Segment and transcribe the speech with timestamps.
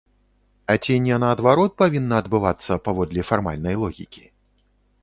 [0.73, 4.29] А ці не наадварот павінна адбывацца, паводле фармальнай логікі?